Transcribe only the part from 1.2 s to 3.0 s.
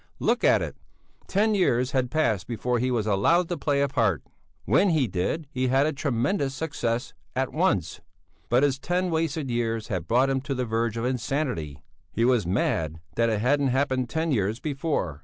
Ten years had passed before he